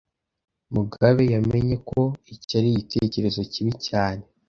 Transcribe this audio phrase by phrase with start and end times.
[0.75, 2.01] Mugabe yamenye ko
[2.33, 4.23] icyo ari igitekerezo kibi cyane.